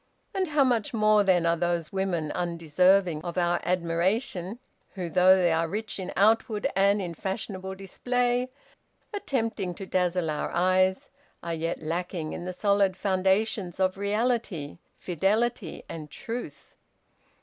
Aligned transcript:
And 0.33 0.47
how 0.47 0.63
much 0.63 0.95
more 0.95 1.23
then 1.23 1.45
are 1.45 1.55
those 1.55 1.91
women 1.93 2.31
undeserving 2.31 3.23
of 3.23 3.37
our 3.37 3.59
admiration, 3.63 4.57
who 4.95 5.11
though 5.11 5.35
they 5.35 5.51
are 5.51 5.67
rich 5.67 5.99
in 5.99 6.11
outward 6.17 6.65
and 6.75 6.99
in 6.99 7.13
fashionable 7.13 7.75
display, 7.75 8.49
attempting 9.13 9.75
to 9.75 9.85
dazzle 9.85 10.31
our 10.31 10.49
eyes, 10.55 11.09
are 11.43 11.53
yet 11.53 11.83
lacking 11.83 12.33
in 12.33 12.45
the 12.45 12.51
solid 12.53 12.97
foundations 12.97 13.79
of 13.79 13.95
reality, 13.95 14.79
fidelity, 14.95 15.83
and 15.87 16.09
truth! 16.09 16.75